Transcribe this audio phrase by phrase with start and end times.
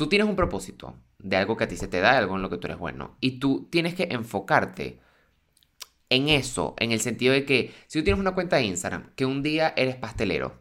[0.00, 2.40] tú tienes un propósito de algo que a ti se te da, de algo en
[2.40, 4.98] lo que tú eres bueno, y tú tienes que enfocarte
[6.08, 9.26] en eso, en el sentido de que si tú tienes una cuenta de Instagram, que
[9.26, 10.58] un día eres pastelero,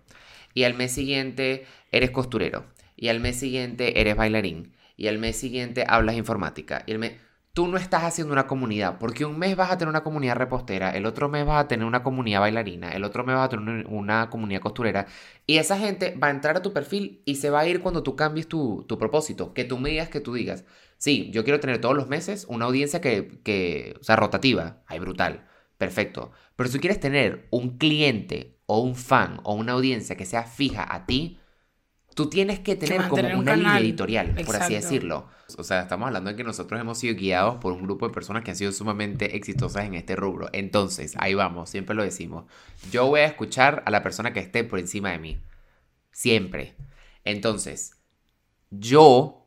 [0.54, 2.65] y al mes siguiente eres costurero,
[2.97, 7.14] y al mes siguiente eres bailarín, y al mes siguiente hablas informática, y el mes
[7.54, 10.91] tú no estás haciendo una comunidad, porque un mes vas a tener una comunidad repostera,
[10.91, 13.88] el otro mes vas a tener una comunidad bailarina, el otro mes vas a tener
[13.88, 15.07] una comunidad costurera,
[15.45, 18.04] y esa gente va a entrar a tu perfil y se va a ir cuando
[18.04, 20.65] tú cambies tu, propósito, que tú me digas, que tú digas,
[20.97, 25.47] sí, yo quiero tener todos los meses una audiencia que, que sea, rotativa, ay, brutal,
[25.77, 30.43] perfecto, pero si quieres tener un cliente o un fan o una audiencia que sea
[30.43, 31.39] fija a ti,
[32.19, 35.30] tú tienes que tener como una línea editorial, por así decirlo.
[35.58, 38.44] O sea, estamos hablando de que nosotros hemos sido guiados por un grupo de personas
[38.44, 40.50] que han sido sumamente exitosas en este rubro.
[40.52, 42.44] Entonces, ahí vamos, siempre lo decimos.
[42.91, 45.39] Yo voy a escuchar a la persona que esté por encima de mí.
[46.11, 46.75] Siempre.
[47.23, 47.94] Entonces,
[48.69, 49.39] yo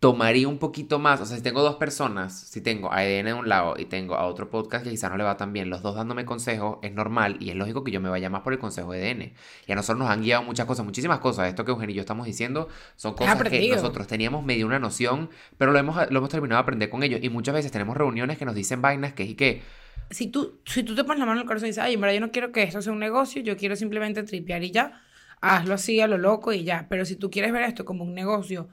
[0.00, 3.34] tomaría un poquito más, o sea, si tengo dos personas, si tengo a EDN de
[3.34, 5.82] un lado y tengo a otro podcast que quizás no le va tan bien, los
[5.82, 8.58] dos dándome consejos, es normal y es lógico que yo me vaya más por el
[8.58, 9.32] consejo de EDN.
[9.66, 11.48] Y a nosotros nos han guiado muchas cosas, muchísimas cosas.
[11.48, 15.28] Esto que Eugenio y yo estamos diciendo son cosas que nosotros teníamos medio una noción,
[15.58, 17.20] pero lo hemos, lo hemos terminado de aprender con ellos.
[17.22, 19.62] Y muchas veces tenemos reuniones que nos dicen vainas que es y que...
[20.10, 22.00] Si tú, si tú te pones la mano en el corazón y dices, ay, en
[22.00, 25.02] verdad yo no quiero que esto sea un negocio, yo quiero simplemente tripear y ya,
[25.42, 26.86] hazlo así a lo loco y ya.
[26.88, 28.70] Pero si tú quieres ver esto como un negocio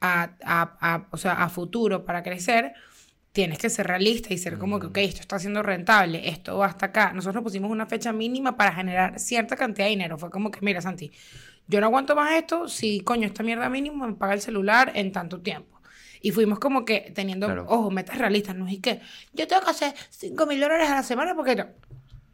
[0.00, 2.72] a, o sea, a futuro para crecer,
[3.32, 6.66] tienes que ser realista y ser como que, ok, esto está siendo rentable, esto va
[6.66, 7.12] hasta acá.
[7.12, 10.18] Nosotros pusimos una fecha mínima para generar cierta cantidad de dinero.
[10.18, 11.12] Fue como que, mira, Santi,
[11.68, 15.12] yo no aguanto más esto, si coño, esta mierda mínimo me paga el celular en
[15.12, 15.80] tanto tiempo.
[16.20, 19.00] Y fuimos como que teniendo, ojo, metas realistas, no es que
[19.32, 21.64] yo tengo que hacer 5 mil dólares a la semana porque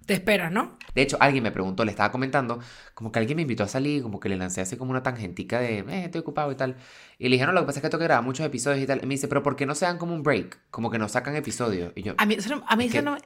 [0.07, 0.79] te esperas, ¿no?
[0.95, 2.61] De hecho, alguien me preguntó, le estaba comentando,
[2.95, 5.61] como que alguien me invitó a salir, como que le lancé así como una tangentica
[5.61, 6.77] de, eh, estoy ocupado y tal.
[7.19, 8.87] Y le dijeron, no, lo que pasa es que tengo que grabar muchos episodios y
[8.87, 9.01] tal.
[9.03, 10.59] Y me dice, pero ¿por qué no se dan como un break?
[10.71, 11.93] Como que no sacan episodios.
[11.97, 13.19] Y yo, a mí eso, a mí eso no...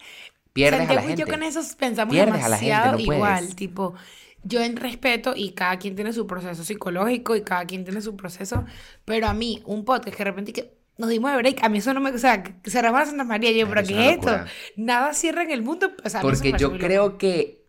[0.53, 1.23] Pierdes a la gente.
[1.23, 3.95] y yo con eso pensamos demasiado igual, tipo...
[4.43, 8.17] Yo en respeto y cada quien tiene su proceso psicológico y cada quien tiene su
[8.17, 8.65] proceso,
[9.05, 11.65] pero a mí un podcast que de repente que nos dimos de break.
[11.65, 12.11] A mí eso no me.
[12.11, 13.53] O sea, cerramos a Santa María.
[13.53, 14.45] Yo, ¿pero qué es esto?
[14.77, 15.93] Nada cierra en el mundo.
[16.23, 17.67] Porque yo creo que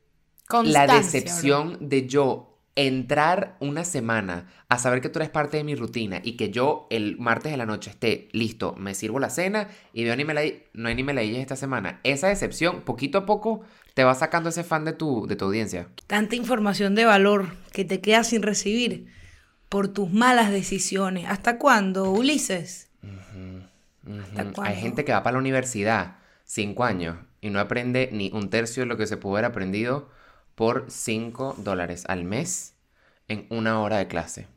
[0.64, 5.76] la decepción de yo entrar una semana a saber que tú eres parte de mi
[5.76, 9.68] rutina y que yo el martes de la noche esté listo, me sirvo la cena
[9.94, 10.42] y veo anime la,
[10.74, 12.00] no hay anime esta semana.
[12.04, 13.62] Esa decepción, poquito a poco,
[13.94, 15.90] te va sacando ese fan de tu, de tu audiencia.
[16.08, 19.08] Tanta información de valor que te queda sin recibir
[19.68, 21.26] por tus malas decisiones.
[21.28, 22.91] ¿Hasta cuándo, Ulises?
[24.62, 28.84] Hay gente que va para la universidad cinco años y no aprende ni un tercio
[28.84, 30.10] de lo que se pudo haber aprendido
[30.56, 32.76] por cinco dólares al mes
[33.28, 34.48] en una hora de clase.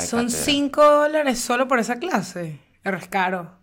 [0.00, 2.58] son cinco dólares solo por esa clase.
[2.82, 3.56] Es caro.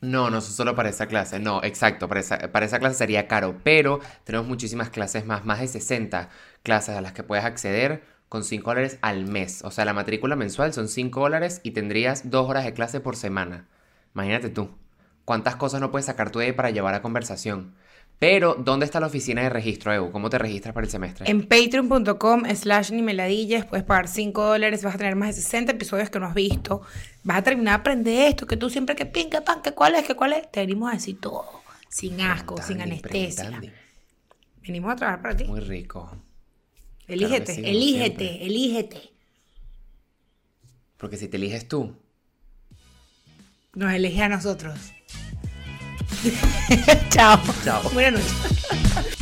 [0.00, 1.38] No, no son solo para esa clase.
[1.38, 2.08] No, exacto.
[2.08, 3.60] Para esa, para esa clase sería caro.
[3.62, 6.28] Pero tenemos muchísimas clases más, más de 60
[6.62, 9.62] clases a las que puedes acceder con 5 dólares al mes.
[9.62, 13.14] O sea, la matrícula mensual son 5 dólares y tendrías 2 horas de clase por
[13.14, 13.68] semana.
[14.14, 14.70] Imagínate tú.
[15.24, 17.74] ¿Cuántas cosas no puedes sacar tú de ahí para llevar a conversación?
[18.18, 20.12] Pero, ¿dónde está la oficina de registro, Evo?
[20.12, 21.28] ¿Cómo te registras para el semestre?
[21.28, 26.08] En patreon.com slash nimeladillas puedes pagar 5 dólares, vas a tener más de 60 episodios
[26.08, 26.82] que no has visto,
[27.24, 30.06] vas a terminar a aprender esto, que tú siempre que pinca, pan, que cuál es,
[30.06, 33.60] que cuál es, te venimos a decir todo, sin asco, sin anestesia.
[34.62, 35.44] Venimos a trabajar para ti.
[35.44, 36.08] Muy rico.
[37.08, 39.10] Elígete, elígete, elígete.
[40.96, 41.96] Porque si te eliges tú,
[43.74, 44.74] nos elige a nosotros.
[47.10, 47.40] Chao.
[47.64, 47.82] Chao.
[47.92, 49.18] Buenas noches.